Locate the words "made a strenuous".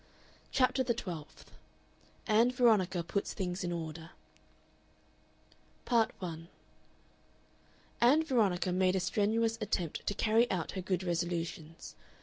8.71-9.59